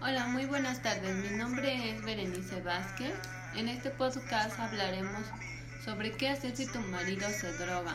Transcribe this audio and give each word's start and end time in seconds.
Hola, 0.00 0.26
muy 0.28 0.46
buenas 0.46 0.80
tardes. 0.80 1.14
Mi 1.14 1.36
nombre 1.36 1.90
es 1.90 2.02
Berenice 2.02 2.62
Vázquez. 2.62 3.12
En 3.54 3.68
este 3.68 3.90
podcast 3.90 4.58
hablaremos 4.58 5.26
sobre 5.84 6.12
qué 6.12 6.30
hacer 6.30 6.56
si 6.56 6.66
tu 6.66 6.78
marido 6.78 7.28
se 7.28 7.52
droga. 7.52 7.94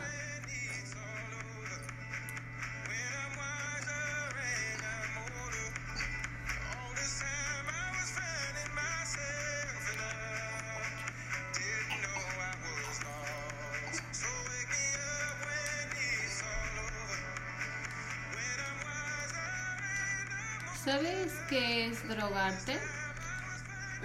¿Sabes 20.88 21.34
qué 21.50 21.86
es 21.88 22.08
drogarte? 22.08 22.78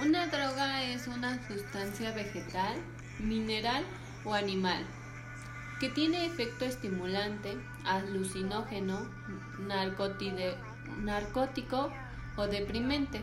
Una 0.02 0.28
droga 0.28 0.84
es 0.84 1.08
una 1.08 1.42
sustancia 1.48 2.12
vegetal, 2.12 2.76
mineral 3.20 3.86
o 4.26 4.34
animal 4.34 4.86
que 5.80 5.88
tiene 5.88 6.26
efecto 6.26 6.66
estimulante, 6.66 7.58
alucinógeno, 7.86 9.09
narcótico 11.00 11.89
o 12.36 12.48
deprimente. 12.48 13.22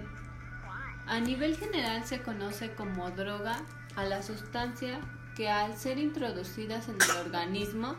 A 1.06 1.20
nivel 1.20 1.55
general 1.58 2.06
se 2.06 2.22
conoce 2.22 2.72
como 2.75 3.11
droga 3.11 3.61
a 3.94 4.05
la 4.05 4.22
sustancia 4.22 5.03
que 5.36 5.50
al 5.50 5.77
ser 5.77 5.98
introducidas 5.98 6.88
en 6.88 6.94
el 6.94 7.27
organismo 7.27 7.94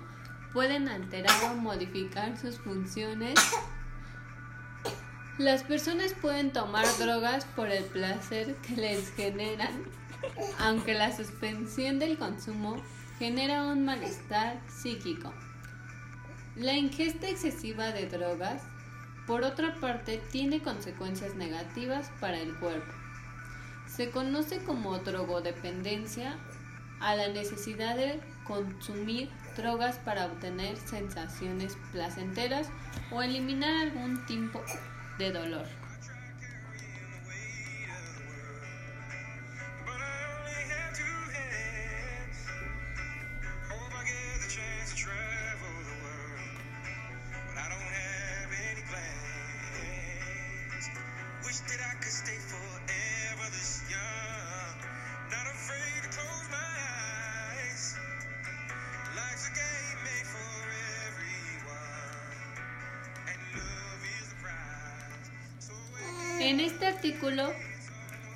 pueden 0.53 0.89
alterar 0.89 1.51
o 1.51 1.53
modificar 1.53 2.35
sus 2.35 2.57
funciones 2.57 3.35
las 5.37 5.63
personas 5.63 6.13
pueden 6.13 6.51
tomar 6.51 6.85
drogas 6.99 7.45
por 7.55 7.69
el 7.69 7.83
placer 7.85 8.55
que 8.57 8.75
les 8.75 9.11
generan, 9.15 9.83
aunque 10.59 10.93
la 10.93 11.15
suspensión 11.15 11.99
del 11.99 12.17
consumo 12.17 12.75
genera 13.17 13.63
un 13.63 13.85
malestar 13.85 14.59
psíquico. 14.67 15.33
La 16.55 16.73
ingesta 16.73 17.29
excesiva 17.29 17.91
de 17.91 18.07
drogas, 18.07 18.61
por 19.25 19.43
otra 19.43 19.75
parte, 19.75 20.21
tiene 20.31 20.61
consecuencias 20.61 21.35
negativas 21.35 22.11
para 22.19 22.37
el 22.37 22.53
cuerpo. 22.55 22.91
Se 23.87 24.09
conoce 24.09 24.59
como 24.59 24.97
drogodependencia 24.99 26.37
a 26.99 27.15
la 27.15 27.29
necesidad 27.29 27.95
de 27.95 28.19
consumir 28.43 29.29
drogas 29.55 29.97
para 29.97 30.25
obtener 30.25 30.77
sensaciones 30.77 31.77
placenteras 31.91 32.69
o 33.11 33.21
eliminar 33.21 33.73
algún 33.87 34.25
tipo 34.25 34.61
de 35.17 35.31
dolor. 35.31 35.80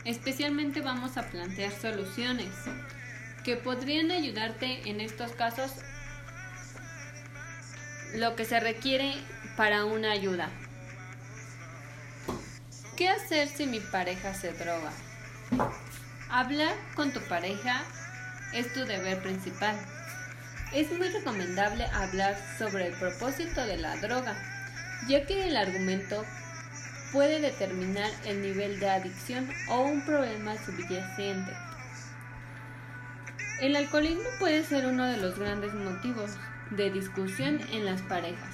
Especialmente 0.05 0.79
vamos 0.79 1.17
a 1.17 1.23
plantear 1.23 1.71
soluciones 1.71 2.53
que 3.43 3.57
podrían 3.57 4.09
ayudarte 4.11 4.89
en 4.89 5.01
estos 5.01 5.33
casos 5.33 5.71
lo 8.13 8.35
que 8.35 8.45
se 8.45 8.59
requiere 8.59 9.15
para 9.57 9.83
una 9.83 10.11
ayuda. 10.11 10.49
¿Qué 12.95 13.09
hacer 13.09 13.49
si 13.49 13.65
mi 13.65 13.81
pareja 13.81 14.33
se 14.33 14.53
droga? 14.53 14.93
Hablar 16.29 16.73
con 16.95 17.11
tu 17.11 17.19
pareja 17.27 17.83
es 18.53 18.71
tu 18.73 18.85
deber 18.85 19.21
principal. 19.21 19.75
Es 20.73 20.89
muy 20.91 21.09
recomendable 21.09 21.85
hablar 21.87 22.37
sobre 22.57 22.87
el 22.87 22.93
propósito 22.93 23.65
de 23.65 23.77
la 23.77 23.97
droga, 23.97 24.35
ya 25.09 25.25
que 25.25 25.47
el 25.47 25.57
argumento 25.57 26.25
puede 27.15 27.39
determinar 27.39 28.11
el 28.25 28.41
nivel 28.41 28.77
de 28.77 28.89
adicción 28.89 29.49
o 29.69 29.83
un 29.83 30.03
problema 30.03 30.53
subyacente. 30.57 31.53
El 33.61 33.77
alcoholismo 33.77 34.25
puede 34.37 34.65
ser 34.65 34.85
uno 34.85 35.05
de 35.05 35.15
los 35.15 35.39
grandes 35.39 35.73
motivos 35.73 36.31
de 36.71 36.91
discusión 36.91 37.61
en 37.71 37.85
las 37.85 38.01
parejas. 38.01 38.53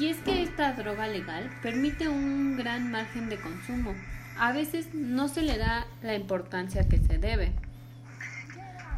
Y 0.00 0.08
es 0.08 0.16
que 0.18 0.42
esta 0.42 0.72
droga 0.72 1.06
legal 1.06 1.48
permite 1.62 2.08
un 2.08 2.56
gran 2.56 2.90
margen 2.90 3.28
de 3.28 3.40
consumo. 3.40 3.94
A 4.36 4.50
veces 4.50 4.92
no 4.92 5.28
se 5.28 5.42
le 5.42 5.56
da 5.56 5.86
la 6.02 6.16
importancia 6.16 6.88
que 6.88 6.98
se 6.98 7.18
debe. 7.18 7.52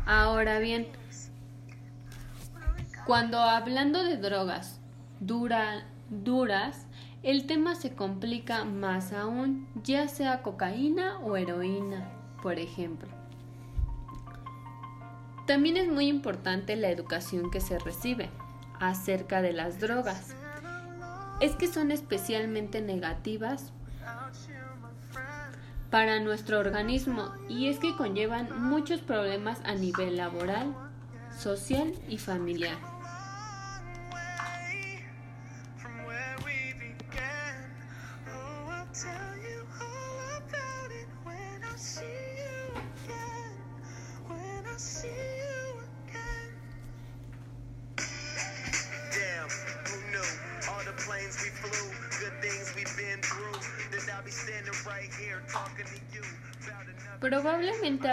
Ahora 0.06 0.60
bien, 0.60 0.86
cuando 3.04 3.38
hablando 3.38 4.02
de 4.02 4.16
drogas 4.16 4.80
dura- 5.20 5.84
duras, 6.08 6.86
el 7.22 7.46
tema 7.46 7.74
se 7.74 7.94
complica 7.94 8.64
más 8.64 9.12
aún, 9.12 9.68
ya 9.82 10.08
sea 10.08 10.42
cocaína 10.42 11.18
o 11.20 11.36
heroína, 11.36 12.08
por 12.42 12.58
ejemplo. 12.58 13.08
También 15.46 15.76
es 15.76 15.88
muy 15.88 16.06
importante 16.06 16.76
la 16.76 16.90
educación 16.90 17.50
que 17.50 17.60
se 17.60 17.78
recibe 17.78 18.30
acerca 18.80 19.42
de 19.42 19.52
las 19.52 19.78
drogas. 19.78 20.34
Es 21.40 21.54
que 21.56 21.68
son 21.68 21.90
especialmente 21.90 22.80
negativas 22.80 23.72
para 25.90 26.20
nuestro 26.20 26.58
organismo 26.58 27.32
y 27.48 27.68
es 27.68 27.78
que 27.78 27.96
conllevan 27.96 28.62
muchos 28.62 29.00
problemas 29.00 29.60
a 29.64 29.74
nivel 29.74 30.16
laboral, 30.16 30.74
social 31.36 31.92
y 32.08 32.18
familiar. 32.18 32.91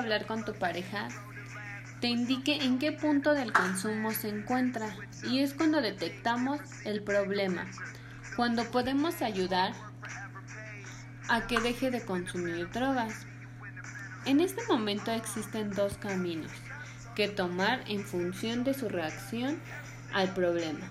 Hablar 0.10 0.26
con 0.26 0.44
tu 0.44 0.54
pareja 0.54 1.08
te 2.02 2.08
indique 2.08 2.64
en 2.64 2.80
qué 2.80 2.92
punto 2.92 3.36
del 3.36 3.54
consumo 3.54 4.12
se 4.12 4.30
encuentra 4.30 4.90
y 5.24 5.42
es 5.42 5.54
cuando 5.54 5.82
detectamos 5.82 6.60
el 6.84 7.04
problema, 7.04 7.68
cuando 8.36 8.64
podemos 8.72 9.22
ayudar 9.22 9.74
a 11.28 11.46
que 11.46 11.60
deje 11.60 11.92
de 11.92 12.04
consumir 12.04 12.72
drogas. 12.72 13.14
En 14.26 14.40
este 14.40 14.64
momento 14.68 15.12
existen 15.12 15.70
dos 15.76 16.00
caminos 16.00 16.52
que 17.14 17.28
tomar 17.28 17.84
en 17.88 18.04
función 18.04 18.64
de 18.64 18.74
su 18.74 18.90
reacción 18.90 19.60
al 20.12 20.34
problema. 20.34 20.90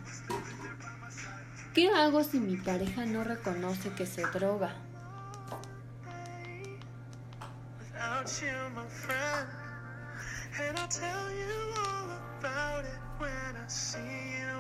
¿Qué 1.75 1.89
hago 1.91 2.23
si 2.23 2.39
mi 2.39 2.57
pareja 2.57 3.05
no 3.05 3.25
reconoce 3.25 3.91
que 3.91 4.07
se 4.07 4.23
droga? 4.29 4.77
Without 8.29 8.43
you, 8.43 8.75
my 8.75 8.87
friend. 8.89 9.49
And 10.61 10.79
I'll 10.79 10.89
tell 10.89 11.31
you 11.31 11.55
all 11.77 12.09
about 12.39 12.85
it 12.85 13.01
when 13.19 13.57
I 13.57 13.67
see 13.69 13.99
you 13.99 14.55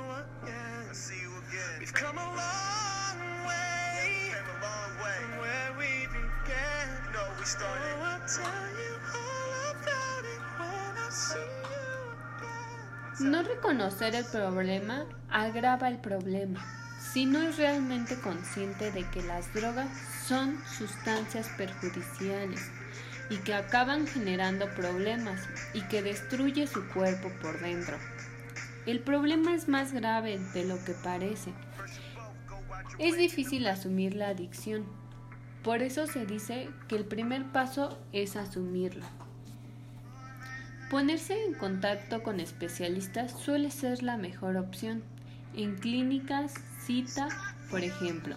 again. 0.44 0.94
see 0.94 1.20
you 1.20 1.28
again. 1.28 1.78
We've 1.80 1.92
come 1.92 2.16
a 2.16 2.24
long 2.24 3.16
way. 3.46 4.30
Came 4.32 4.48
a 4.48 4.58
long 4.64 4.92
way. 5.04 5.18
From 5.20 5.38
where 5.40 5.72
we 5.78 6.06
began. 6.06 6.86
No, 7.12 7.22
we 7.38 7.44
started. 7.44 7.94
Oh, 7.98 8.04
I'll 8.04 8.28
tell 8.28 8.68
you 8.82 8.94
all 9.14 9.52
about 9.72 10.24
it 10.24 10.42
when 10.58 10.92
I 10.96 11.10
see 11.10 11.38
you 11.38 11.88
again. 13.18 13.30
No 13.30 13.42
reconocer 13.42 14.14
el 14.14 14.24
problema 14.24 15.06
agrava 15.30 15.88
el 15.88 15.98
problema. 15.98 16.64
Si 17.12 17.26
no 17.26 17.40
es 17.40 17.56
realmente 17.56 18.18
consciente 18.20 18.92
de 18.92 19.04
que 19.10 19.22
las 19.22 19.52
drogas 19.54 19.88
son 20.26 20.62
sustancias 20.66 21.48
perjudiciales 21.56 22.60
y 23.30 23.36
que 23.38 23.54
acaban 23.54 24.06
generando 24.06 24.68
problemas 24.74 25.48
y 25.74 25.82
que 25.82 26.02
destruye 26.02 26.66
su 26.66 26.88
cuerpo 26.88 27.30
por 27.40 27.60
dentro. 27.60 27.96
El 28.86 29.00
problema 29.00 29.54
es 29.54 29.68
más 29.68 29.92
grave 29.92 30.38
de 30.54 30.64
lo 30.64 30.82
que 30.84 30.92
parece. 30.92 31.52
Es 32.98 33.16
difícil 33.16 33.66
asumir 33.66 34.14
la 34.14 34.28
adicción. 34.28 34.84
Por 35.62 35.82
eso 35.82 36.06
se 36.06 36.24
dice 36.24 36.70
que 36.88 36.96
el 36.96 37.04
primer 37.04 37.44
paso 37.52 37.98
es 38.12 38.36
asumirla. 38.36 39.06
Ponerse 40.90 41.44
en 41.44 41.52
contacto 41.52 42.22
con 42.22 42.40
especialistas 42.40 43.32
suele 43.32 43.70
ser 43.70 44.02
la 44.02 44.16
mejor 44.16 44.56
opción. 44.56 45.02
En 45.54 45.76
clínicas, 45.76 46.54
cita, 46.80 47.28
por 47.70 47.84
ejemplo. 47.84 48.36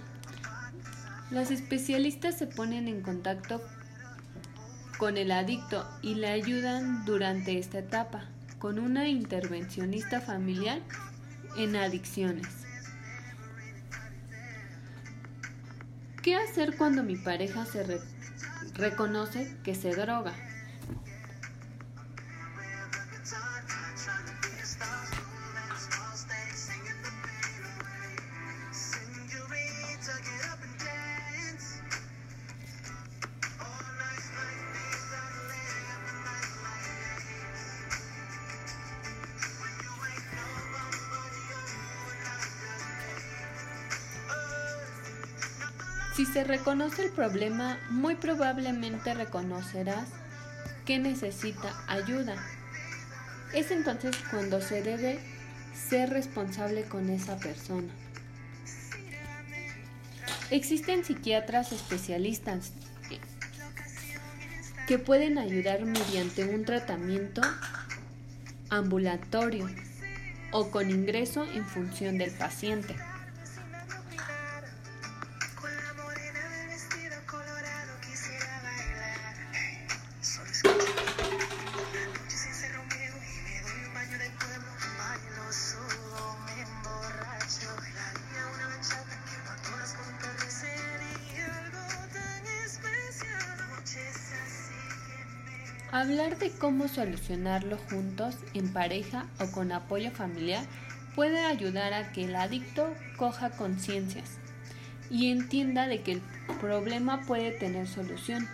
Las 1.30 1.50
especialistas 1.50 2.38
se 2.38 2.48
ponen 2.48 2.90
en 2.90 3.02
contacto 3.02 3.62
con 5.02 5.18
el 5.18 5.32
adicto 5.32 5.84
y 6.04 6.14
le 6.14 6.28
ayudan 6.28 7.06
durante 7.06 7.58
esta 7.58 7.80
etapa 7.80 8.26
con 8.60 8.78
una 8.78 9.08
intervencionista 9.08 10.22
familiar 10.22 10.80
en 11.58 11.76
adicciones. 11.76 12.46
¿Qué 16.22 16.36
hacer 16.36 16.78
cuando 16.78 17.02
mi 17.02 17.16
pareja 17.16 17.66
se 17.66 17.82
re- 17.82 18.02
reconoce 18.76 19.58
que 19.64 19.74
se 19.74 19.90
droga? 19.90 20.36
Se 46.32 46.44
reconoce 46.46 47.04
el 47.04 47.12
problema, 47.12 47.78
muy 47.90 48.16
probablemente 48.16 49.14
reconocerás 49.14 50.08
que 50.86 50.98
necesita 50.98 51.74
ayuda. 51.88 52.36
Es 53.54 53.72
entonces 53.72 54.16
cuando 54.30 54.62
se 54.62 54.82
debe 54.82 55.20
ser 55.74 56.10
responsable 56.10 56.84
con 56.84 57.10
esa 57.10 57.38
persona. 57.38 57.90
Existen 60.52 61.04
psiquiatras 61.04 61.74
especialistas 61.74 62.72
que 64.88 65.00
pueden 65.00 65.38
ayudar 65.38 65.84
mediante 65.84 66.46
un 66.46 66.66
tratamiento 66.66 67.42
ambulatorio 68.70 69.70
o 70.52 70.72
con 70.72 70.90
ingreso 70.90 71.46
en 71.54 71.66
función 71.66 72.18
del 72.18 72.32
paciente. 72.32 72.96
Cómo 96.62 96.88
solucionarlo 96.88 97.78
juntos, 97.90 98.38
en 98.54 98.72
pareja 98.72 99.26
o 99.40 99.52
con 99.52 99.72
apoyo 99.72 100.12
familiar 100.12 100.64
puede 101.16 101.44
ayudar 101.44 101.92
a 101.92 102.12
que 102.12 102.26
el 102.26 102.36
adicto 102.36 102.94
coja 103.18 103.50
conciencias 103.50 104.38
y 105.10 105.32
entienda 105.32 105.88
de 105.88 106.04
que 106.04 106.12
el 106.14 106.22
problema 106.62 107.22
puede 107.22 107.52
tener 107.52 107.88
solución 107.88 108.48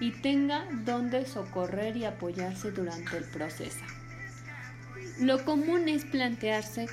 y 0.00 0.10
tenga 0.22 0.64
dónde 0.86 1.26
socorrer 1.26 1.98
y 1.98 2.06
apoyarse 2.06 2.72
durante 2.72 3.18
el 3.18 3.24
proceso. 3.24 3.84
Lo 5.20 5.44
común 5.44 5.90
es 5.90 6.06
plantearse 6.06 6.86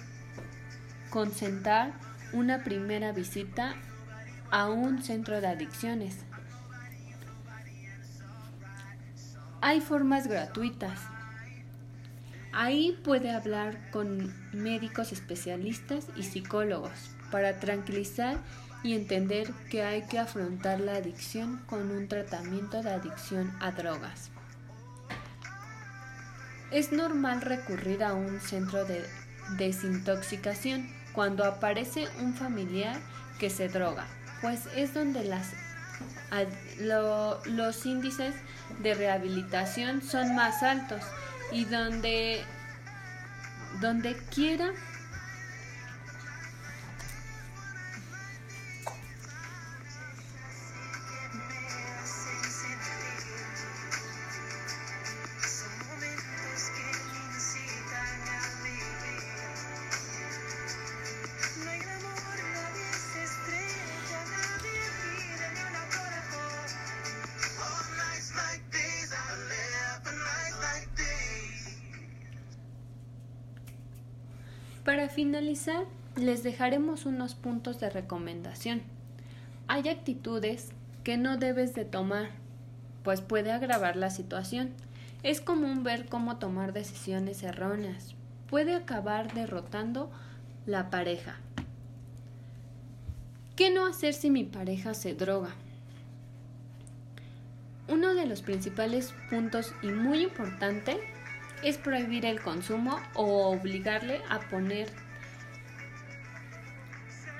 concentrar 1.09 1.93
una 2.33 2.65
primera 2.65 3.13
visita 3.13 3.73
a 4.51 4.69
un 4.69 5.01
centro 5.01 5.39
de 5.39 5.47
adicciones 5.47 6.26
Hay 9.67 9.81
formas 9.81 10.27
gratuitas. 10.27 10.97
Ahí 12.53 12.97
puede 13.03 13.31
hablar 13.31 13.91
con 13.91 14.33
médicos 14.53 15.11
especialistas 15.11 16.07
y 16.15 16.23
psicólogos 16.23 17.11
para 17.31 17.59
tranquilizar 17.59 18.37
y 18.81 18.93
entender 18.93 19.51
que 19.69 19.83
hay 19.83 20.03
que 20.03 20.19
afrontar 20.19 20.79
la 20.79 20.93
adicción 20.93 21.61
con 21.65 21.91
un 21.91 22.07
tratamiento 22.07 22.81
de 22.81 22.91
adicción 22.91 23.51
a 23.59 23.71
drogas. 23.71 24.31
Es 26.71 26.93
normal 26.93 27.41
recurrir 27.41 28.05
a 28.05 28.13
un 28.13 28.39
centro 28.39 28.85
de 28.85 29.03
desintoxicación 29.57 30.87
cuando 31.11 31.43
aparece 31.43 32.07
un 32.21 32.33
familiar 32.33 32.95
que 33.37 33.49
se 33.49 33.67
droga, 33.67 34.07
pues 34.39 34.69
es 34.77 34.93
donde 34.93 35.25
las 35.25 35.51
lo- 36.79 37.43
los 37.45 37.85
índices 37.85 38.35
de 38.79 38.93
rehabilitación 38.93 40.01
son 40.01 40.35
más 40.35 40.61
altos 40.63 41.01
y 41.51 41.65
donde 41.65 42.43
donde 43.81 44.15
quiera 44.33 44.71
Para 74.97 75.09
finalizar, 75.09 75.85
les 76.15 76.41
dejaremos 76.41 77.05
unos 77.05 77.35
puntos 77.35 77.79
de 77.79 77.87
recomendación. 77.87 78.81
Hay 79.67 79.89
actitudes 79.89 80.69
que 81.03 81.17
no 81.17 81.37
debes 81.37 81.75
de 81.75 81.85
tomar, 81.85 82.31
pues 83.03 83.21
puede 83.21 83.51
agravar 83.51 83.95
la 83.95 84.09
situación. 84.09 84.71
Es 85.21 85.39
común 85.39 85.83
ver 85.83 86.07
cómo 86.07 86.37
tomar 86.37 86.73
decisiones 86.73 87.43
erróneas 87.43 88.15
puede 88.49 88.73
acabar 88.73 89.35
derrotando 89.35 90.09
la 90.65 90.89
pareja. 90.89 91.35
¿Qué 93.55 93.69
no 93.69 93.85
hacer 93.85 94.15
si 94.15 94.31
mi 94.31 94.45
pareja 94.45 94.95
se 94.95 95.13
droga? 95.13 95.51
Uno 97.87 98.15
de 98.15 98.25
los 98.25 98.41
principales 98.41 99.13
puntos 99.29 99.75
y 99.83 99.89
muy 99.89 100.23
importante 100.23 100.99
es 101.63 101.77
prohibir 101.77 102.25
el 102.25 102.41
consumo 102.41 102.99
o 103.13 103.49
obligarle 103.51 104.21
a 104.29 104.39
poner 104.39 104.91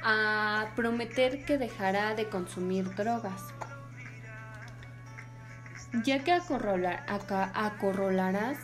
a 0.04 0.68
prometer 0.76 1.44
que 1.46 1.58
dejará 1.58 2.16
de 2.16 2.30
consumir 2.30 2.94
drogas, 2.96 3.42
ya 6.04 6.24
que 6.24 6.32
aca- 7.08 7.52
acorrolarás 7.54 8.58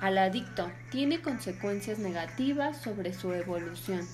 al 0.00 0.18
adicto 0.18 0.70
tiene 0.90 1.20
consecuencias 1.20 1.98
negativas 1.98 2.80
sobre 2.80 3.12
su 3.12 3.32
evolución. 3.32 4.06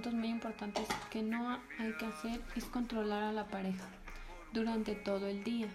Puntos 0.00 0.14
muy 0.18 0.28
importantes 0.28 0.88
que 1.10 1.22
no 1.22 1.60
hay 1.78 1.92
que 1.98 2.06
hacer 2.06 2.40
es 2.56 2.64
controlar 2.64 3.22
a 3.22 3.32
la 3.32 3.48
pareja 3.48 3.86
durante 4.50 4.94
todo 4.94 5.26
el 5.26 5.44
día, 5.44 5.68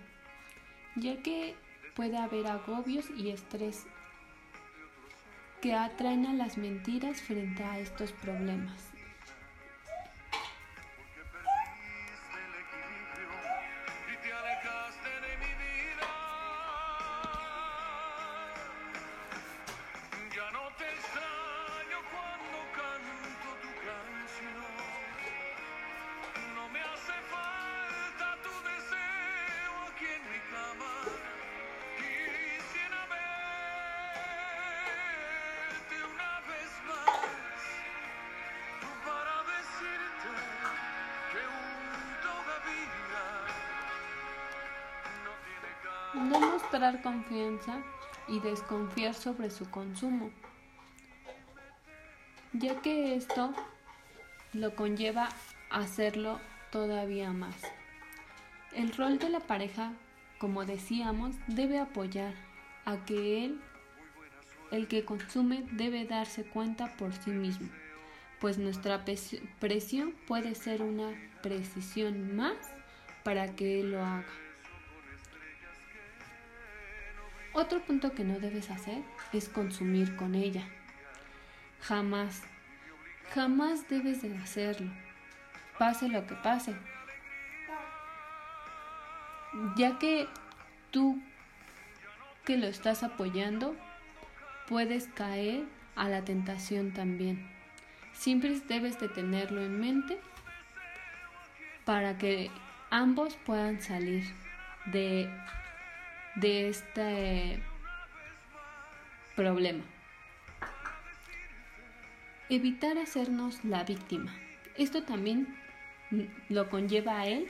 ya 0.96 1.22
que 1.22 1.53
puede 1.96 2.17
haber 2.17 2.48
agobios 2.48 3.05
y 3.15 3.29
estrés 3.29 3.86
que 5.62 5.75
atraen 5.75 6.25
a 6.25 6.34
las 6.34 6.58
mentiras 6.58 7.22
frente 7.22 7.63
a 7.63 7.77
estos 7.77 8.13
problemas. 8.13 8.95
Confianza 47.02 47.82
y 48.28 48.40
desconfiar 48.40 49.14
sobre 49.14 49.50
su 49.50 49.70
consumo, 49.70 50.32
ya 52.54 52.82
que 52.82 53.16
esto 53.16 53.54
lo 54.54 54.75
conlleva 54.75 55.30
hacerlo 55.70 56.40
todavía 56.72 57.32
más. 57.32 57.56
El 58.74 58.94
rol 58.94 59.20
de 59.20 59.30
la 59.30 59.40
pareja, 59.40 59.94
como 60.40 60.66
decíamos, 60.66 61.36
debe 61.48 61.80
apoyar 61.80 62.34
a 62.86 62.98
que 63.06 63.46
él, 63.46 63.62
el 64.72 64.88
que 64.88 65.06
consume, 65.06 65.64
debe 65.72 66.06
darse 66.06 66.44
cuenta 66.44 66.96
por 66.98 67.14
sí 67.14 67.32
mismo, 67.32 67.70
pues 68.40 68.58
nuestra 68.58 69.06
presión 69.60 70.14
puede 70.28 70.56
ser 70.56 70.82
una 70.82 71.14
precisión 71.42 72.36
más 72.36 72.58
para 73.24 73.56
que 73.56 73.80
él 73.80 73.92
lo 73.92 74.04
haga. 74.04 74.45
Otro 77.55 77.79
punto 77.79 78.12
que 78.12 78.25
no 78.25 78.38
debes 78.41 78.69
hacer 78.69 79.01
es 79.31 79.47
consumir 79.47 80.17
con 80.17 80.35
ella. 80.35 80.67
Jamás, 81.79 82.43
jamás 83.33 83.88
debes 83.88 84.21
de 84.21 84.38
hacerlo, 84.38 84.91
pase 85.79 86.09
lo 86.09 86.27
que 86.27 86.35
pase. 86.35 86.75
Ya 89.77 89.97
que 90.00 90.27
tú 90.91 91.21
que 92.43 92.57
lo 92.57 92.67
estás 92.67 93.03
apoyando, 93.03 93.74
puedes 94.67 95.07
caer 95.07 95.63
a 95.95 96.09
la 96.09 96.25
tentación 96.25 96.91
también. 96.91 97.50
Siempre 98.12 98.59
debes 98.67 99.00
de 99.00 99.07
tenerlo 99.07 99.62
en 99.62 99.79
mente 99.79 100.19
para 101.85 102.17
que 102.17 102.51
ambos 102.89 103.38
puedan 103.45 103.81
salir 103.81 104.25
de 104.88 105.29
de 106.36 106.70
este 106.70 107.62
problema. 109.36 109.84
Evitar 112.50 112.98
hacernos 112.98 113.63
la 113.65 113.84
víctima. 113.84 114.34
Esto 114.77 115.04
también 115.04 115.58
lo 116.50 116.70
conlleva 116.70 117.22
a 117.22 117.25
él 117.27 117.50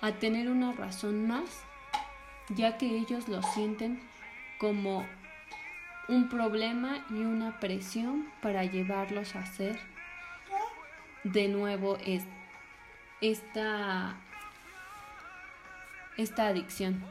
a 0.00 0.12
tener 0.12 0.48
una 0.50 0.72
razón 0.72 1.26
más, 1.28 1.62
ya 2.50 2.76
que 2.76 2.86
ellos 2.86 3.28
lo 3.28 3.42
sienten 3.42 4.00
como 4.58 5.06
un 6.08 6.28
problema 6.28 7.04
y 7.10 7.14
una 7.14 7.58
presión 7.60 8.26
para 8.40 8.64
llevarlos 8.64 9.34
a 9.36 9.40
hacer 9.40 9.78
de 11.24 11.48
nuevo 11.48 11.96
es- 12.04 12.24
esta, 13.20 14.16
esta 16.16 16.46
adicción. 16.48 17.02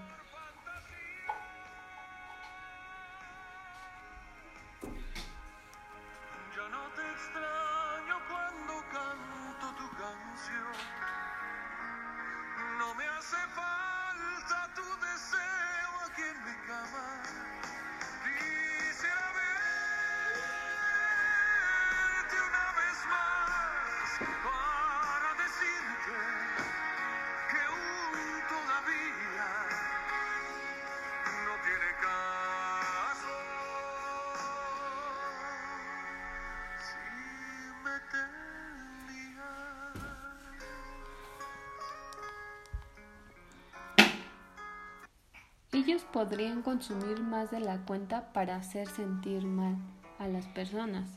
Ellos 45.95 46.07
podrían 46.11 46.61
consumir 46.61 47.21
más 47.21 47.51
de 47.51 47.61
la 47.61 47.77
cuenta 47.77 48.33
para 48.33 48.57
hacer 48.57 48.85
sentir 48.89 49.45
mal 49.45 49.77
a 50.19 50.27
las 50.27 50.45
personas. 50.47 51.07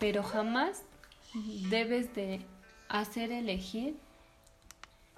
Pero 0.00 0.24
jamás 0.24 0.82
debes 1.68 2.12
de 2.16 2.44
hacer 2.88 3.30
elegir 3.30 3.96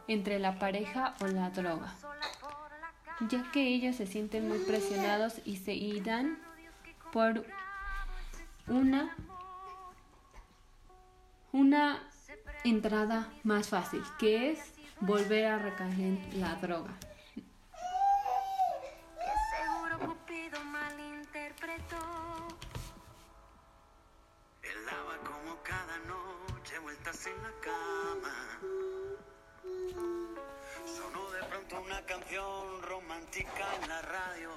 entre 0.06 0.38
la 0.38 0.58
pareja 0.58 1.14
o 1.22 1.28
la 1.28 1.48
droga, 1.48 1.94
ya 3.30 3.50
que 3.52 3.68
ellos 3.68 3.96
se 3.96 4.06
sienten 4.06 4.48
muy 4.48 4.58
presionados 4.58 5.40
y 5.46 5.56
se 5.56 5.72
irán 5.72 6.38
por 7.10 7.46
una 8.66 9.16
una 11.52 12.02
entrada 12.64 13.32
más 13.44 13.70
fácil, 13.70 14.02
que 14.18 14.50
es 14.50 14.74
volver 15.00 15.46
a 15.46 15.58
recaer 15.58 15.98
en 15.98 16.38
la 16.38 16.56
droga. 16.56 16.94
Romántica 33.32 33.64
en 33.82 33.88
la 33.88 34.02
radio. 34.02 34.50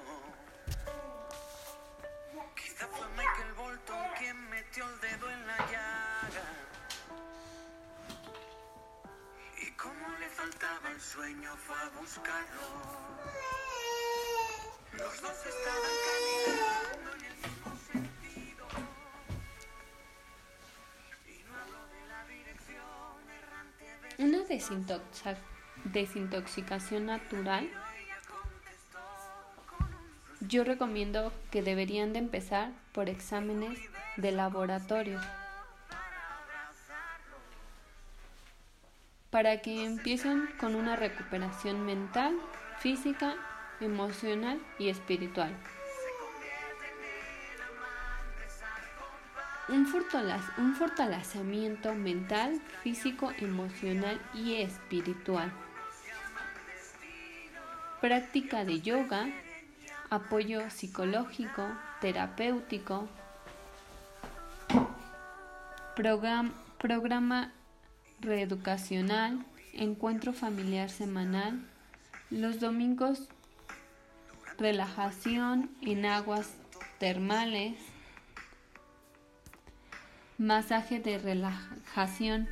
Quizá 2.54 2.86
fue 2.88 3.06
Michael 3.16 3.52
Bolton 3.56 4.04
quien 4.18 4.50
metió 4.50 4.84
el 4.84 5.00
dedo 5.00 5.30
en 5.30 5.46
la 5.46 5.56
llaga. 5.56 6.44
Y 9.62 9.70
como 9.72 10.08
le 10.18 10.28
faltaba 10.28 10.90
el 10.90 11.00
sueño 11.00 11.56
fue 11.56 11.76
a 11.76 11.88
buscarlo. 11.98 12.60
Los 14.92 15.22
dos 15.22 15.46
estaban 15.46 15.94
caminando 16.06 17.14
en 17.16 17.24
el 17.24 17.36
mismo 17.36 17.76
sentido. 17.92 18.66
Y 21.26 21.42
no 21.44 21.56
hablo 21.56 21.86
de 21.88 22.06
la 22.08 22.26
dirección 22.26 23.30
errante 23.40 23.84
de 24.02 24.24
Una 24.24 24.44
desintoxicación 25.84 27.06
natural. 27.06 27.85
Yo 30.48 30.62
recomiendo 30.62 31.32
que 31.50 31.62
deberían 31.62 32.12
de 32.12 32.20
empezar 32.20 32.70
por 32.92 33.08
exámenes 33.08 33.80
de 34.16 34.30
laboratorio 34.30 35.20
para 39.30 39.60
que 39.60 39.84
empiecen 39.84 40.48
con 40.60 40.76
una 40.76 40.94
recuperación 40.94 41.84
mental, 41.84 42.36
física, 42.78 43.34
emocional 43.80 44.60
y 44.78 44.88
espiritual. 44.88 45.52
Un, 49.68 49.86
fortalecimiento 50.76 51.92
mental, 51.94 52.60
físico, 52.84 53.32
emocional 53.40 54.20
y 54.32 54.62
espiritual. 54.62 55.52
Práctica 58.00 58.64
de 58.64 58.80
yoga, 58.80 59.26
apoyo 60.10 60.70
psicológico, 60.70 61.62
terapéutico, 62.00 63.08
Programa, 65.96 66.52
programa 66.78 67.52
reeducacional, 68.20 69.46
encuentro 69.72 70.34
familiar 70.34 70.90
semanal, 70.90 71.66
los 72.28 72.60
domingos 72.60 73.28
relajación 74.58 75.70
en 75.80 76.04
aguas 76.04 76.54
termales, 76.98 77.78
masaje 80.36 81.00
de 81.00 81.16
relajación 81.16 82.48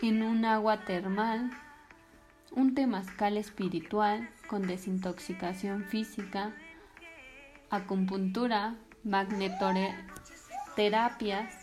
en 0.00 0.22
un 0.22 0.46
agua 0.46 0.84
termal, 0.84 1.50
un 2.52 2.74
temazcal 2.74 3.36
espiritual 3.36 4.30
con 4.46 4.66
desintoxicación 4.66 5.84
física, 5.84 6.54
acupuntura, 7.70 8.74
magnetoterapias, 9.04 11.54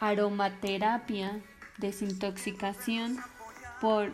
aromaterapia, 0.00 1.40
desintoxicación 1.78 3.18
por 3.80 4.12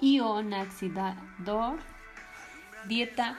ionoxidador, 0.00 1.78
dieta 2.86 3.38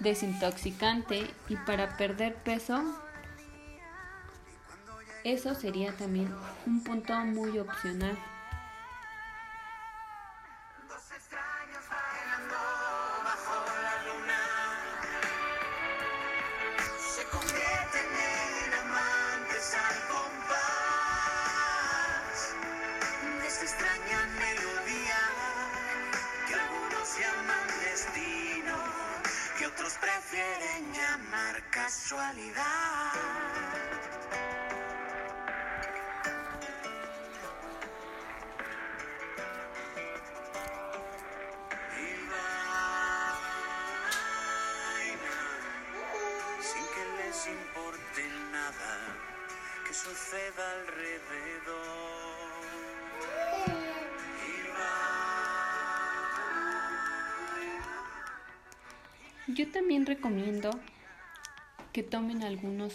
desintoxicante 0.00 1.32
y 1.48 1.56
para 1.56 1.96
perder 1.96 2.34
peso, 2.36 2.82
eso 5.24 5.54
sería 5.54 5.92
también 5.92 6.32
un 6.66 6.82
punto 6.82 7.14
muy 7.20 7.58
opcional. 7.58 8.16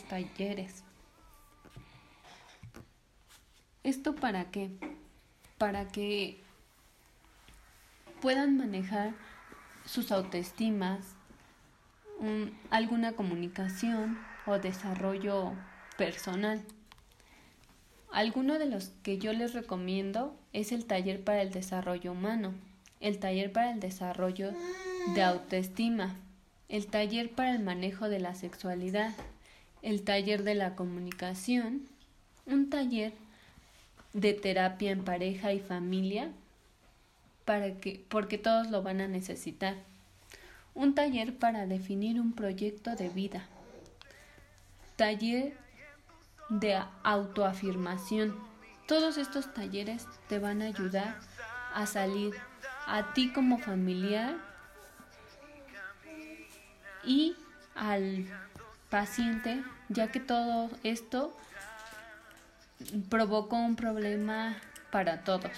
Talleres. 0.07 0.83
¿Esto 3.83 4.15
para 4.15 4.45
qué? 4.51 4.71
Para 5.57 5.87
que 5.87 6.39
puedan 8.21 8.57
manejar 8.57 9.13
sus 9.85 10.11
autoestimas, 10.11 10.99
un- 12.19 12.57
alguna 12.71 13.11
comunicación 13.13 14.17
o 14.47 14.57
desarrollo 14.57 15.53
personal. 15.97 16.63
Alguno 18.11 18.57
de 18.57 18.65
los 18.67 18.89
que 19.03 19.17
yo 19.17 19.33
les 19.33 19.53
recomiendo 19.53 20.35
es 20.53 20.71
el 20.71 20.85
taller 20.85 21.23
para 21.23 21.41
el 21.41 21.51
desarrollo 21.51 22.13
humano, 22.13 22.53
el 23.01 23.19
taller 23.19 23.51
para 23.51 23.71
el 23.71 23.79
desarrollo 23.79 24.51
de 25.13 25.21
autoestima, 25.21 26.15
el 26.69 26.87
taller 26.87 27.29
para 27.31 27.51
el 27.51 27.61
manejo 27.61 28.09
de 28.09 28.19
la 28.19 28.33
sexualidad, 28.33 29.13
el 29.85 30.01
taller 30.01 30.41
de 30.41 30.55
la 30.55 30.75
comunicación, 30.75 31.87
un 32.47 32.71
taller 32.71 33.13
de 34.13 34.33
terapia 34.33 34.89
en 34.89 35.03
pareja 35.03 35.53
y 35.53 35.59
familia, 35.59 36.31
para 37.45 37.75
que, 37.75 38.03
porque 38.09 38.39
todos 38.39 38.71
lo 38.71 38.81
van 38.81 38.99
a 38.99 39.07
necesitar. 39.07 39.75
Un 40.73 40.95
taller 40.95 41.37
para 41.37 41.67
definir 41.67 42.19
un 42.19 42.33
proyecto 42.33 42.95
de 42.95 43.09
vida. 43.09 43.45
Taller 44.95 45.55
de 46.49 46.81
autoafirmación. 47.03 48.35
Todos 48.87 49.19
estos 49.19 49.53
talleres 49.53 50.07
te 50.27 50.39
van 50.39 50.63
a 50.63 50.65
ayudar 50.65 51.19
a 51.75 51.85
salir 51.85 52.33
a 52.87 53.13
ti 53.13 53.31
como 53.31 53.59
familiar 53.59 54.35
y 57.03 57.35
al 57.75 58.25
paciente, 58.95 59.61
ya 59.89 60.09
que 60.09 60.21
todo 60.21 60.69
esto 60.83 61.35
provocó 63.09 63.57
un 63.57 63.75
problema 63.75 64.55
para 64.89 65.25
todos. 65.25 65.51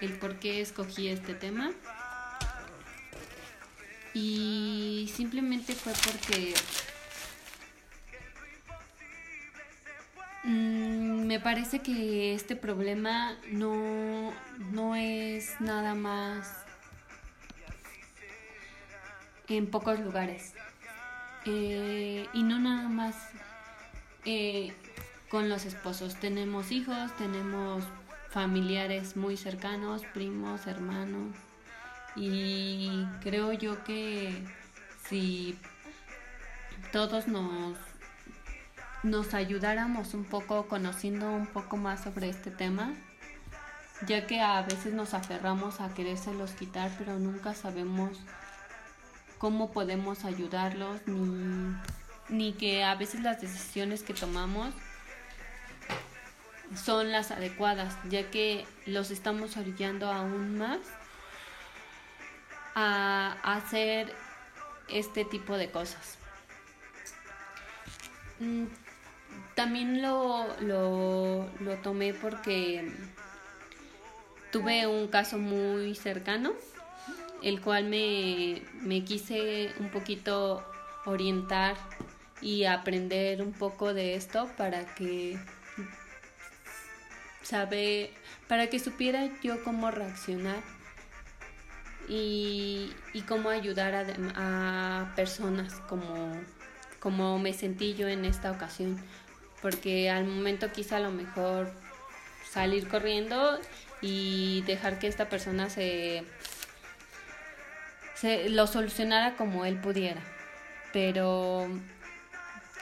El 0.00 0.12
por 0.18 0.36
qué 0.36 0.60
escogí 0.60 1.08
este 1.08 1.34
tema. 1.34 1.70
Y 4.12 5.10
simplemente 5.14 5.74
fue 5.74 5.92
porque 5.92 6.54
mm, 10.44 11.26
me 11.26 11.40
parece 11.40 11.80
que 11.80 12.34
este 12.34 12.54
problema 12.54 13.36
no, 13.50 14.32
no 14.70 14.94
es 14.94 15.60
nada 15.60 15.94
más 15.94 16.64
en 19.48 19.66
pocos 19.66 19.98
lugares. 20.00 20.54
Eh, 21.46 22.26
y 22.32 22.42
no 22.42 22.58
nada 22.58 22.88
más 22.88 23.16
eh, 24.24 24.72
con 25.28 25.48
los 25.48 25.64
esposos. 25.64 26.14
Tenemos 26.14 26.70
hijos, 26.70 27.14
tenemos 27.16 27.84
familiares 28.34 29.16
muy 29.16 29.36
cercanos, 29.36 30.02
primos, 30.12 30.66
hermanos. 30.66 31.36
Y 32.16 33.06
creo 33.22 33.52
yo 33.52 33.84
que 33.84 34.44
si 35.08 35.56
todos 36.90 37.28
nos, 37.28 37.78
nos 39.04 39.34
ayudáramos 39.34 40.14
un 40.14 40.24
poco 40.24 40.66
conociendo 40.66 41.30
un 41.30 41.46
poco 41.46 41.76
más 41.76 42.02
sobre 42.02 42.28
este 42.28 42.50
tema, 42.50 42.92
ya 44.04 44.26
que 44.26 44.40
a 44.40 44.60
veces 44.62 44.94
nos 44.94 45.14
aferramos 45.14 45.80
a 45.80 45.94
querérselos 45.94 46.50
quitar, 46.52 46.90
pero 46.98 47.20
nunca 47.20 47.54
sabemos 47.54 48.18
cómo 49.38 49.70
podemos 49.70 50.24
ayudarlos, 50.24 51.06
ni, 51.06 51.76
ni 52.28 52.52
que 52.54 52.82
a 52.82 52.96
veces 52.96 53.20
las 53.20 53.40
decisiones 53.40 54.02
que 54.02 54.12
tomamos 54.12 54.74
son 56.74 57.12
las 57.12 57.30
adecuadas, 57.30 57.96
ya 58.08 58.30
que 58.30 58.66
los 58.86 59.10
estamos 59.10 59.56
orillando 59.56 60.10
aún 60.10 60.58
más 60.58 60.80
a 62.74 63.38
hacer 63.42 64.14
este 64.88 65.24
tipo 65.24 65.56
de 65.56 65.70
cosas. 65.70 66.18
Mm, 68.38 68.66
También 69.54 70.02
lo, 70.02 70.46
lo, 70.60 71.50
lo 71.60 71.76
tomé 71.82 72.14
porque 72.14 72.92
tuve 74.50 74.86
un 74.86 75.08
caso 75.08 75.38
muy 75.38 75.94
cercano 75.94 76.52
el 77.42 77.60
cual 77.60 77.84
me, 77.86 78.62
me 78.80 79.04
quise 79.04 79.74
un 79.78 79.90
poquito 79.90 80.64
orientar 81.04 81.76
y 82.40 82.64
aprender 82.64 83.42
un 83.42 83.52
poco 83.52 83.94
de 83.94 84.14
esto 84.14 84.50
para 84.56 84.94
que 84.94 85.38
saber, 87.44 88.10
para 88.48 88.68
que 88.68 88.78
supiera 88.78 89.28
yo 89.42 89.62
cómo 89.62 89.90
reaccionar 89.90 90.62
y, 92.08 92.92
y 93.12 93.20
cómo 93.22 93.50
ayudar 93.50 93.94
a, 94.36 95.12
personas 95.14 95.74
como, 95.88 96.32
como 97.00 97.38
me 97.38 97.52
sentí 97.52 97.94
yo 97.94 98.08
en 98.08 98.24
esta 98.24 98.50
ocasión. 98.50 98.98
Porque 99.62 100.10
al 100.10 100.26
momento 100.26 100.72
quise 100.72 100.94
a 100.94 101.00
lo 101.00 101.10
mejor 101.10 101.72
salir 102.50 102.88
corriendo 102.88 103.58
y 104.00 104.62
dejar 104.62 104.98
que 104.98 105.06
esta 105.06 105.28
persona 105.28 105.70
se, 105.70 106.24
se 108.14 108.48
lo 108.50 108.66
solucionara 108.66 109.36
como 109.36 109.64
él 109.64 109.80
pudiera. 109.80 110.20
Pero 110.92 111.68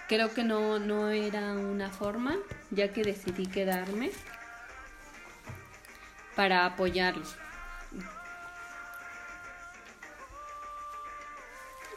creo 0.08 0.34
que 0.34 0.42
no, 0.42 0.78
no 0.78 1.10
era 1.10 1.52
una 1.52 1.90
forma, 1.90 2.36
ya 2.70 2.92
que 2.92 3.02
decidí 3.02 3.46
quedarme 3.46 4.10
para 6.34 6.66
apoyarlos. 6.66 7.36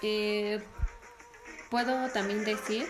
Eh, 0.02 0.62
Puedo 1.70 2.10
también 2.10 2.46
decir 2.46 2.88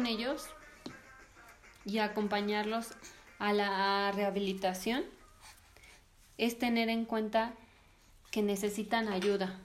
con 0.00 0.06
ellos 0.06 0.46
y 1.84 1.98
acompañarlos 1.98 2.86
a 3.38 3.52
la 3.52 4.10
rehabilitación 4.12 5.04
es 6.38 6.58
tener 6.58 6.88
en 6.88 7.04
cuenta 7.04 7.52
que 8.30 8.40
necesitan 8.40 9.08
ayuda. 9.08 9.60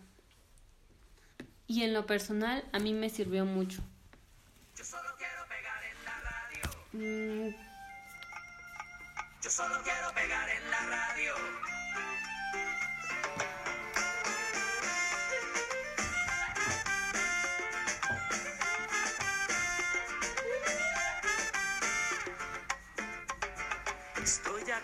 Y 1.67 1.83
en 1.83 1.93
lo 1.93 2.05
personal 2.05 2.65
a 2.73 2.79
mí 2.79 2.93
me 2.93 3.09
sirvió 3.09 3.45
mucho. 3.45 3.81
Yo 4.77 4.83
solo 4.83 5.07
quiero 5.17 5.47
pegar 5.47 5.81
en 5.85 6.03
la 6.03 6.19
radio. 6.19 6.63
Mm, 6.91 7.55
Yo 9.41 9.49
solo 9.49 9.75
quiero 9.83 10.13
pegar 10.13 10.49
en 10.49 10.69
la 10.69 10.85
radio. 10.85 11.64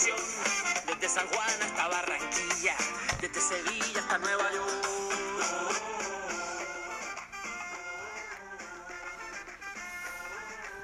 desde 0.00 1.08
San 1.08 1.26
Juan 1.26 1.62
hasta 1.62 1.88
Barranquilla, 1.88 2.74
desde 3.20 3.40
Sevilla 3.40 4.00
hasta 4.00 4.18
Nueva 4.18 4.50
York. 4.52 5.80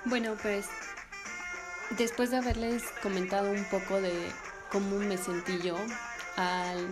Bueno, 0.05 0.37
pues 0.43 0.67
después 1.91 2.31
de 2.31 2.37
haberles 2.37 2.83
comentado 3.03 3.51
un 3.51 3.65
poco 3.65 4.01
de 4.03 4.31
cómo 4.71 4.99
me 4.99 5.17
sentí 5.17 5.61
yo 5.63 5.77
al 6.37 6.87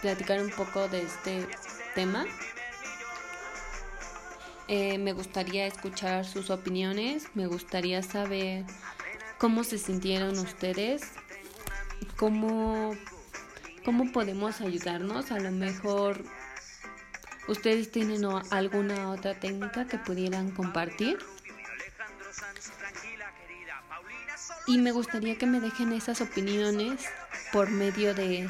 platicar 0.00 0.40
un 0.40 0.50
poco 0.50 0.88
de 0.88 1.02
este 1.02 1.46
tema, 1.94 2.24
eh, 4.66 4.96
me 4.96 5.12
gustaría 5.12 5.66
escuchar 5.66 6.24
sus 6.24 6.48
opiniones, 6.48 7.26
me 7.34 7.46
gustaría 7.46 8.02
saber 8.02 8.64
cómo 9.38 9.62
se 9.62 9.76
sintieron 9.76 10.38
ustedes, 10.38 11.02
cómo, 12.16 12.94
cómo 13.84 14.12
podemos 14.12 14.60
ayudarnos, 14.60 15.30
a 15.30 15.38
lo 15.38 15.50
mejor 15.50 16.24
ustedes 17.48 17.90
tienen 17.90 18.24
alguna 18.50 19.10
otra 19.10 19.34
técnica 19.38 19.86
que 19.86 19.98
pudieran 19.98 20.50
compartir. 20.50 21.18
Y 24.66 24.78
me 24.78 24.92
gustaría 24.92 25.36
que 25.36 25.46
me 25.46 25.60
dejen 25.60 25.92
esas 25.92 26.20
opiniones 26.22 27.04
por 27.52 27.70
medio 27.70 28.14
de 28.14 28.48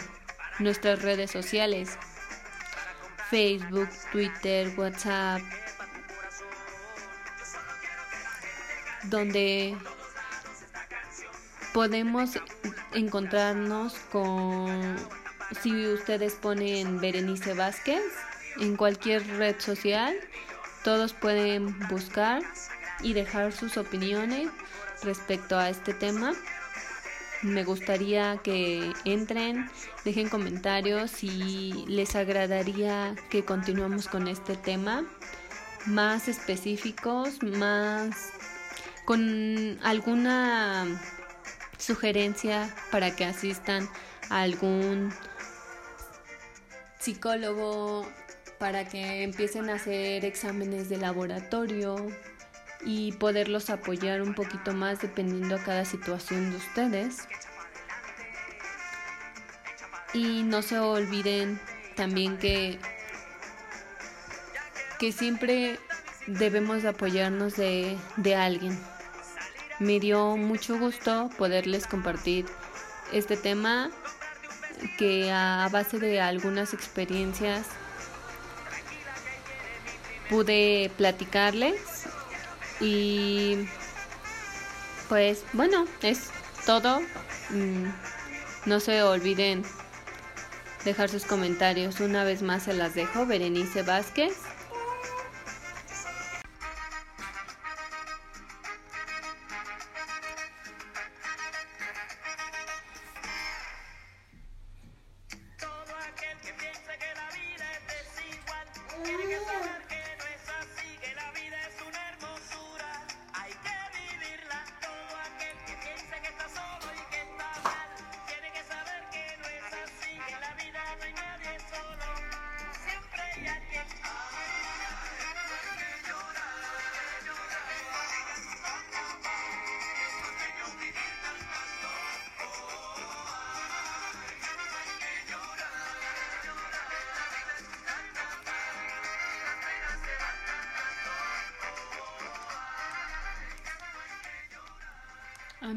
nuestras 0.61 1.03
redes 1.03 1.31
sociales. 1.31 1.99
Facebook, 3.31 3.89
Twitter, 4.13 4.73
WhatsApp. 4.79 5.43
Donde 9.05 9.77
podemos 11.73 12.39
encontrarnos 12.95 13.95
con, 14.11 14.97
si 15.63 15.87
ustedes 15.89 16.35
ponen 16.35 17.01
Berenice 17.01 17.55
Vázquez 17.55 18.03
en 18.61 18.77
cualquier 18.77 19.27
red 19.37 19.61
social, 19.61 20.15
todos 20.83 21.13
pueden 21.13 21.79
buscar 21.89 22.43
y 23.03 23.13
dejar 23.13 23.53
sus 23.53 23.77
opiniones 23.77 24.49
respecto 25.03 25.59
a 25.59 25.69
este 25.71 25.93
tema. 25.95 26.33
Me 27.43 27.65
gustaría 27.65 28.39
que 28.43 28.93
entren, 29.05 29.69
dejen 30.05 30.29
comentarios 30.29 31.11
si 31.11 31.85
les 31.89 32.17
agradaría 32.17 33.15
que 33.29 33.45
continuemos 33.45 34.09
con 34.09 34.29
este 34.29 34.57
tema 34.57 35.05
más 35.87 36.29
específicos, 36.29 37.43
más 37.43 38.33
con 39.05 39.79
alguna 39.83 40.87
sugerencia 41.85 42.75
para 42.91 43.15
que 43.15 43.25
asistan 43.25 43.89
a 44.31 44.41
algún 44.41 45.13
psicólogo 46.99 48.07
para 48.59 48.89
que 48.89 49.23
empiecen 49.23 49.69
a 49.69 49.75
hacer 49.75 50.25
exámenes 50.25 50.89
de 50.89 50.97
laboratorio 50.97 51.97
y 52.85 53.13
poderlos 53.13 53.71
apoyar 53.71 54.23
un 54.23 54.35
poquito 54.35 54.73
más 54.73 55.01
dependiendo 55.01 55.59
cada 55.65 55.85
situación 55.85 56.51
de 56.51 56.57
ustedes. 56.57 57.19
Y 60.13 60.43
no 60.45 60.63
se 60.63 60.79
olviden 60.79 61.61
también 61.97 62.39
que 62.39 62.79
que 64.99 65.13
siempre 65.13 65.79
debemos 66.27 66.83
de 66.83 66.89
apoyarnos 66.89 67.57
de, 67.57 67.99
de 68.17 68.37
alguien. 68.37 68.79
Me 69.85 70.01
dio 70.01 70.39
mucho 70.39 70.79
gusto 70.79 71.29
poderles 71.37 71.87
compartir 71.87 72.47
este 73.13 73.37
tema 73.37 73.91
que 74.97 75.31
a 75.31 75.69
base 75.71 75.99
de 75.99 76.23
algunas 76.23 76.73
experiencias 76.73 77.67
pude 80.31 80.91
platicarles 80.97 82.07
y 82.81 83.69
pues 85.11 85.45
bueno, 85.53 85.85
es 86.01 86.31
todo. 86.65 87.03
Mm, 87.51 87.89
No 88.65 88.81
se 88.81 89.03
olviden 89.03 89.65
dejar 90.87 91.11
sus 91.11 91.27
comentarios. 91.27 92.01
Una 92.01 92.25
vez 92.25 92.41
más 92.41 92.63
se 92.63 92.73
las 92.73 92.95
dejo. 92.95 93.27
Berenice 93.27 93.83
Vázquez. 93.83 94.33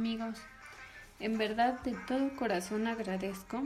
Amigos, 0.07 0.39
en 1.19 1.37
verdad 1.37 1.81
de 1.81 1.91
todo 2.07 2.33
corazón 2.37 2.87
agradezco 2.87 3.61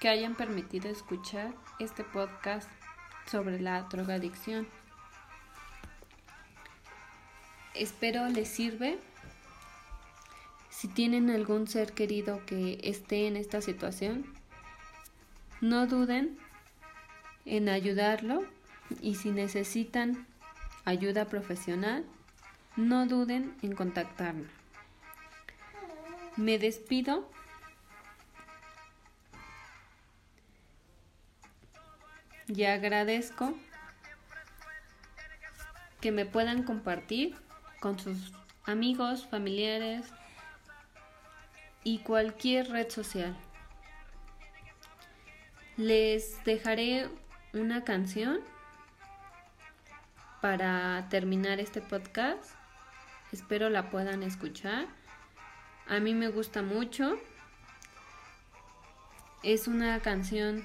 que 0.00 0.08
hayan 0.08 0.34
permitido 0.34 0.90
escuchar 0.90 1.54
este 1.78 2.02
podcast 2.02 2.68
sobre 3.30 3.60
la 3.60 3.82
drogadicción. 3.82 4.66
Espero 7.74 8.28
les 8.28 8.48
sirve. 8.48 8.98
Si 10.68 10.88
tienen 10.88 11.30
algún 11.30 11.68
ser 11.68 11.92
querido 11.92 12.44
que 12.44 12.80
esté 12.82 13.28
en 13.28 13.36
esta 13.36 13.60
situación, 13.60 14.26
no 15.60 15.86
duden 15.86 16.40
en 17.44 17.68
ayudarlo 17.68 18.42
y 19.00 19.14
si 19.14 19.30
necesitan 19.30 20.26
ayuda 20.84 21.26
profesional, 21.26 22.04
no 22.74 23.06
duden 23.06 23.54
en 23.62 23.76
contactarme. 23.76 24.57
Me 26.38 26.56
despido. 26.56 27.28
Y 32.46 32.62
agradezco 32.62 33.58
que 36.00 36.12
me 36.12 36.26
puedan 36.26 36.62
compartir 36.62 37.34
con 37.80 37.98
sus 37.98 38.32
amigos, 38.66 39.26
familiares 39.26 40.06
y 41.82 41.98
cualquier 41.98 42.70
red 42.70 42.88
social. 42.88 43.36
Les 45.76 46.44
dejaré 46.44 47.10
una 47.52 47.82
canción 47.82 48.38
para 50.40 51.08
terminar 51.10 51.58
este 51.58 51.82
podcast. 51.82 52.54
Espero 53.32 53.70
la 53.70 53.90
puedan 53.90 54.22
escuchar. 54.22 54.97
A 55.88 56.00
mí 56.00 56.12
me 56.12 56.28
gusta 56.28 56.62
mucho. 56.62 57.18
Es 59.42 59.68
una 59.68 60.00
canción 60.00 60.62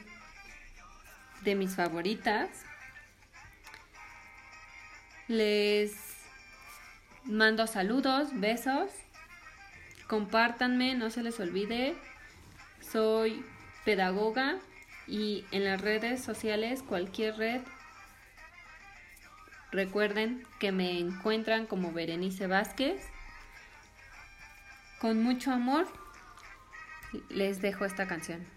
de 1.44 1.56
mis 1.56 1.76
favoritas. 1.76 2.50
Les 5.28 5.96
mando 7.24 7.68
saludos, 7.68 8.30
besos. 8.34 8.92
Compártanme, 10.08 10.96
no 10.96 11.10
se 11.10 11.24
les 11.24 11.40
olvide. 11.40 11.96
Soy 12.82 13.46
pedagoga 13.86 14.60
y 15.08 15.46
en 15.52 15.64
las 15.64 15.80
redes 15.80 16.22
sociales, 16.22 16.84
cualquier 16.84 17.38
red, 17.38 17.62
recuerden 19.72 20.46
que 20.60 20.72
me 20.72 21.00
encuentran 21.00 21.66
como 21.66 21.94
Berenice 21.94 22.48
Vázquez. 22.48 23.13
Con 25.04 25.22
mucho 25.22 25.52
amor 25.52 25.86
les 27.28 27.62
dejo 27.62 27.84
esta 27.84 28.08
canción. 28.08 28.48